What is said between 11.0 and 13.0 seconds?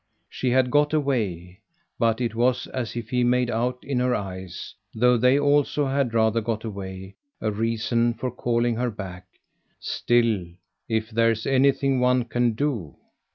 there's anything one can do